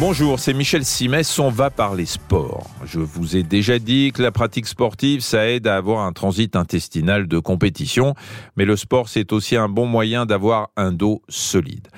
Bonjour, 0.00 0.38
c'est 0.38 0.54
Michel 0.54 0.84
Simès, 0.84 1.40
on 1.40 1.50
va 1.50 1.70
parler 1.70 2.06
sport. 2.06 2.70
Je 2.84 3.00
vous 3.00 3.36
ai 3.36 3.42
déjà 3.42 3.80
dit 3.80 4.12
que 4.14 4.22
la 4.22 4.30
pratique 4.30 4.68
sportive, 4.68 5.22
ça 5.22 5.48
aide 5.48 5.66
à 5.66 5.76
avoir 5.76 6.06
un 6.06 6.12
transit 6.12 6.54
intestinal 6.54 7.26
de 7.26 7.40
compétition, 7.40 8.14
mais 8.56 8.64
le 8.64 8.76
sport, 8.76 9.08
c'est 9.08 9.32
aussi 9.32 9.56
un 9.56 9.68
bon 9.68 9.86
moyen 9.86 10.24
d'avoir 10.24 10.68
un 10.76 10.92
dos 10.92 11.20
solide. 11.28 11.88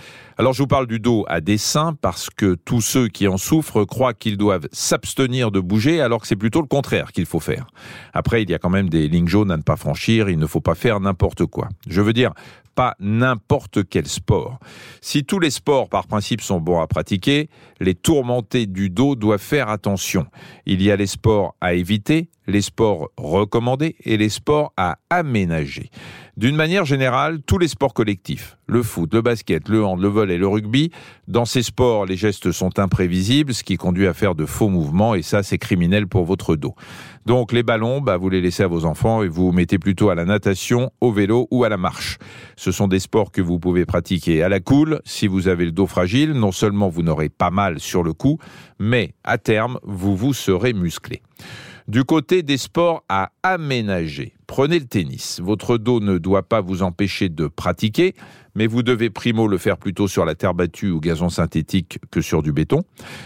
Alors 0.40 0.54
je 0.54 0.62
vous 0.62 0.66
parle 0.66 0.87
du 0.87 1.00
dos 1.00 1.26
à 1.29 1.42
dessein 1.42 1.92
parce 2.00 2.30
que 2.30 2.54
tous 2.54 2.80
ceux 2.80 3.08
qui 3.08 3.28
en 3.28 3.37
souffrent 3.37 3.85
croient 3.85 4.14
qu'ils 4.14 4.38
doivent 4.38 4.69
s'abstenir 4.72 5.51
de 5.51 5.60
bouger 5.60 6.01
alors 6.01 6.22
que 6.22 6.26
c'est 6.26 6.35
plutôt 6.35 6.63
le 6.63 6.67
contraire 6.67 7.13
qu'il 7.13 7.26
faut 7.26 7.40
faire. 7.40 7.67
Après, 8.14 8.42
il 8.42 8.49
y 8.49 8.54
a 8.54 8.58
quand 8.58 8.71
même 8.71 8.88
des 8.88 9.06
lignes 9.06 9.28
jaunes 9.28 9.50
à 9.50 9.58
ne 9.58 9.63
pas 9.63 9.76
franchir, 9.76 10.31
il 10.31 10.38
ne 10.38 10.46
faut 10.46 10.63
pas 10.63 10.74
faire 10.74 10.99
n'importe 10.99 11.45
quoi. 11.45 11.68
Je 11.87 12.00
veux 12.00 12.14
dire, 12.14 12.32
pas 12.74 12.96
n'importe 13.00 13.87
quel 13.87 14.06
sport. 14.06 14.58
Si 15.03 15.24
tous 15.24 15.40
les 15.40 15.50
sports 15.50 15.90
par 15.90 16.06
principe 16.06 16.41
sont 16.41 16.59
bons 16.59 16.80
à 16.80 16.86
pratiquer, 16.86 17.50
les 17.78 17.95
tourmentés 17.95 18.64
du 18.64 18.88
dos 18.88 19.16
doivent 19.16 19.38
faire 19.38 19.68
attention. 19.68 20.27
Il 20.64 20.80
y 20.80 20.91
a 20.91 20.96
les 20.96 21.06
sports 21.06 21.54
à 21.60 21.74
éviter, 21.74 22.30
les 22.50 22.60
sports 22.60 23.10
recommandés 23.16 23.96
et 24.04 24.16
les 24.16 24.28
sports 24.28 24.72
à 24.77 24.98
aménager. 25.09 25.90
D'une 26.36 26.56
manière 26.56 26.84
générale, 26.84 27.40
tous 27.42 27.59
les 27.59 27.68
sports 27.68 27.92
collectifs, 27.92 28.56
le 28.66 28.82
foot, 28.82 29.12
le 29.12 29.20
basket, 29.20 29.68
le 29.68 29.84
hand, 29.84 30.00
le 30.00 30.09
vol 30.09 30.30
et 30.30 30.38
le 30.38 30.46
rugby, 30.46 30.90
dans 31.28 31.45
ces 31.45 31.62
sports, 31.62 32.06
les 32.06 32.16
gestes 32.16 32.50
sont 32.52 32.78
imprévisibles, 32.78 33.52
ce 33.52 33.62
qui 33.62 33.76
conduit 33.76 34.06
à 34.06 34.14
faire 34.14 34.34
de 34.34 34.46
faux 34.46 34.68
mouvements 34.68 35.14
et 35.14 35.23
ça, 35.23 35.42
c'est 35.42 35.59
criminel 35.59 36.06
pour 36.06 36.24
votre 36.24 36.56
dos. 36.56 36.74
Donc 37.26 37.52
les 37.52 37.62
ballons, 37.62 38.00
bah, 38.00 38.16
vous 38.16 38.30
les 38.30 38.40
laissez 38.40 38.62
à 38.62 38.68
vos 38.68 38.87
enfants 38.87 39.23
et 39.23 39.28
vous, 39.28 39.46
vous 39.46 39.52
mettez 39.52 39.78
plutôt 39.78 40.09
à 40.09 40.14
la 40.14 40.24
natation, 40.24 40.90
au 41.01 41.12
vélo 41.12 41.46
ou 41.51 41.64
à 41.64 41.68
la 41.68 41.76
marche. 41.76 42.18
Ce 42.56 42.73
sont 42.73 42.88
des 42.88 43.01
sports 43.01 43.32
que 43.32 43.42
vous 43.42 43.59
pouvez 43.59 43.84
pratiquer 43.84 44.42
à 44.42 44.48
la 44.48 44.60
cool. 44.60 45.01
Si 45.04 45.26
vous 45.26 45.48
avez 45.48 45.66
le 45.66 45.73
dos 45.73 45.87
fragile, 45.87 46.32
non 46.32 46.52
seulement 46.52 46.88
vous 46.88 47.02
n'aurez 47.02 47.28
pas 47.28 47.51
mal 47.51 47.80
sur 47.80 48.02
le 48.02 48.12
coup, 48.12 48.38
mais 48.78 49.12
à 49.24 49.37
terme, 49.37 49.78
vous 49.82 50.16
vous 50.16 50.32
serez 50.32 50.73
musclé. 50.73 51.23
Du 51.91 52.05
côté 52.05 52.45
des 52.45 52.57
sports 52.57 53.02
à 53.09 53.33
aménager, 53.43 54.35
prenez 54.46 54.79
le 54.79 54.85
tennis. 54.85 55.41
Votre 55.43 55.77
dos 55.77 55.99
ne 55.99 56.19
doit 56.19 56.45
pas 56.45 56.60
vous 56.60 56.85
empêcher 56.85 57.29
de 57.29 57.49
pratiquer, 57.49 58.15
mais 58.55 58.69
vous 58.69 58.85
devez 58.85 59.10
primo 59.10 59.49
le 59.49 59.59
faire 59.59 59.77
plutôt 59.77 60.07
sur 60.07 60.24
la 60.24 60.37
terre 60.37 60.55
battue 60.55 60.93
ou 60.93 61.01
gazon 61.01 61.30
synthétique 61.30 61.99
que 62.13 62.21
sur 62.21 62.45
du 62.45 62.52
béton. 62.52 62.85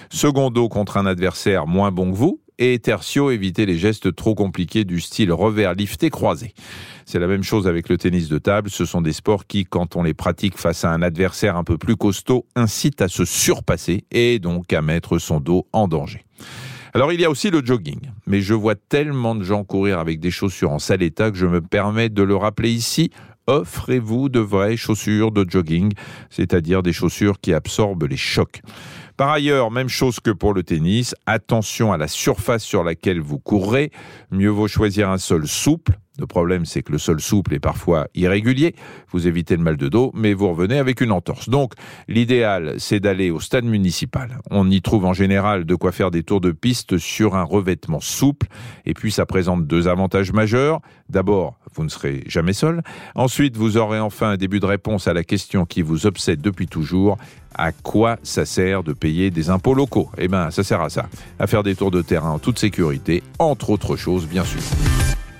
Secondo 0.09 0.71
contre 0.71 0.97
un 0.97 1.05
adversaire 1.05 1.67
moins 1.67 1.93
bon 1.93 2.11
que 2.11 2.17
vous. 2.17 2.41
Et 2.57 2.79
tertio, 2.79 3.31
évitez 3.31 3.67
les 3.67 3.77
gestes 3.77 4.17
trop 4.17 4.35
compliqués 4.35 4.87
du 4.87 4.99
style 4.99 5.31
revers 5.31 5.75
lifté 5.75 6.09
croisé. 6.09 6.55
C'est 7.05 7.19
la 7.19 7.27
même 7.27 7.43
chose 7.43 7.69
avec 7.69 7.91
le 7.91 7.99
tennis 7.99 8.31
de 8.31 8.39
table. 8.39 8.71
Ce 8.71 8.87
sont 8.87 9.03
des 9.03 9.13
sports 9.13 9.47
qui, 9.47 9.67
quand 9.67 9.95
on 9.95 10.03
les 10.03 10.15
pratique 10.15 10.57
face 10.57 10.87
à 10.87 10.91
un 10.91 11.03
adversaire 11.03 11.59
un 11.59 11.65
peu 11.65 11.77
plus 11.77 11.97
costaud, 11.97 12.47
incitent 12.57 13.03
à 13.03 13.09
se 13.09 13.27
surpasser 13.27 14.07
et 14.11 14.39
donc 14.39 14.73
à 14.73 14.81
mettre 14.81 15.19
son 15.19 15.39
dos 15.39 15.67
en 15.75 15.87
danger. 15.87 16.25
Alors 16.97 17.13
il 17.13 17.21
y 17.21 17.25
a 17.25 17.31
aussi 17.31 17.51
le 17.51 17.61
jogging, 17.65 17.99
mais 18.35 18.41
je 18.41 18.53
vois 18.53 18.75
tellement 18.75 19.37
de 19.37 19.45
gens 19.45 19.63
courir 19.63 20.01
avec 20.01 20.19
des 20.19 20.33
chaussures 20.33 20.73
en 20.73 20.81
sale 20.81 21.05
état 21.05 21.31
que 21.31 21.37
je 21.37 21.47
me 21.47 21.61
permets 21.61 22.09
de 22.09 22.25
le 22.25 22.35
rappeler 22.35 22.73
ici. 22.73 23.13
Offrez-vous 23.47 24.29
de 24.29 24.41
vraies 24.41 24.77
chaussures 24.77 25.31
de 25.31 25.49
jogging, 25.49 25.93
c'est-à-dire 26.31 26.83
des 26.83 26.93
chaussures 26.93 27.41
qui 27.41 27.55
absorbent 27.55 28.07
les 28.07 28.17
chocs. 28.17 28.61
Par 29.17 29.31
ailleurs, 29.31 29.71
même 29.71 29.89
chose 29.89 30.19
que 30.19 30.33
pour 30.33 30.53
le 30.53 30.65
tennis, 30.65 31.15
attention 31.27 31.93
à 31.93 31.97
la 31.97 32.09
surface 32.09 32.65
sur 32.65 32.83
laquelle 32.83 33.21
vous 33.21 33.39
courrez. 33.39 33.93
Mieux 34.33 34.49
vaut 34.49 34.67
choisir 34.67 35.11
un 35.11 35.19
sol 35.19 35.47
souple, 35.47 35.93
le 36.19 36.27
problème, 36.27 36.65
c'est 36.65 36.83
que 36.83 36.93
le 36.93 36.99
sol 36.99 37.21
souple 37.21 37.55
est 37.55 37.61
parfois 37.61 38.07
irrégulier. 38.15 38.77
Vous 39.11 39.27
évitez 39.27 39.57
le 39.57 39.63
mal 39.63 39.77
de 39.77 39.89
dos, 39.89 40.13
mais 40.15 40.33
vous 40.33 40.49
revenez 40.49 40.79
avec 40.79 41.01
une 41.01 41.11
entorse. 41.11 41.49
Donc, 41.49 41.73
l'idéal, 42.07 42.75
c'est 42.79 43.01
d'aller 43.01 43.31
au 43.31 43.41
stade 43.41 43.65
municipal. 43.65 44.39
On 44.51 44.71
y 44.71 44.81
trouve 44.81 45.07
en 45.07 45.13
général 45.13 45.65
de 45.65 45.75
quoi 45.75 45.91
faire 45.91 46.13
des 46.13 46.23
tours 46.23 46.41
de 46.41 46.53
piste 46.53 46.99
sur 46.99 47.35
un 47.35 47.43
revêtement 47.43 48.01
souple. 48.01 48.47
Et 48.87 48.95
puis, 48.95 49.11
ça 49.11 49.27
présente 49.27 49.67
deux 49.67 49.89
avantages 49.89 50.33
majeurs. 50.33 50.81
D'abord, 51.09 51.59
vous 51.75 51.83
ne 51.83 51.89
serez 51.89 52.23
jamais 52.27 52.53
seul. 52.53 52.83
Ensuite, 53.17 53.57
vous 53.57 53.77
aurez 53.77 53.99
enfin 53.99 54.31
un 54.31 54.37
début 54.37 54.61
de 54.61 54.67
réponse 54.67 55.09
à 55.09 55.15
la 55.15 55.25
question 55.25 55.67
qui 55.67 55.83
vous 55.83 56.07
obsède 56.07 56.41
depuis 56.41 56.69
toujours. 56.69 57.19
À 57.57 57.73
quoi 57.73 58.19
ça 58.23 58.45
sert 58.45 58.85
de 58.85 58.93
payer 58.93 59.31
des 59.33 59.51
impôts 59.51 59.75
locaux? 59.75 60.11
Eh 60.19 60.29
bien, 60.29 60.53
ça 60.53 60.63
sert 60.63 60.81
à 60.81 60.91
ça. 60.91 61.07
À 61.41 61.49
faire 61.49 61.65
des 61.65 61.75
tours 61.75 61.91
de 61.91 62.03
terrain 62.03 62.31
en 62.31 62.39
toute 62.39 62.59
sécurité, 62.59 63.23
entre 63.39 63.71
autres 63.71 63.97
choses, 63.97 64.27
bien 64.29 64.45
sûr. 64.45 64.61